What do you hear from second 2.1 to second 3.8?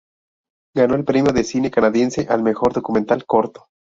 al mejor documental corto.